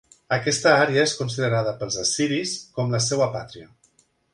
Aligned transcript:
Aquesta 0.37 0.71
àrea 0.85 1.03
es 1.09 1.13
considerada 1.19 1.75
pels 1.83 2.01
assiris 2.07 2.59
com 2.79 2.95
la 2.97 3.07
seva 3.13 3.33
'pàtria'. 3.35 3.75